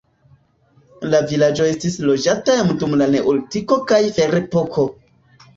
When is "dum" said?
2.85-2.97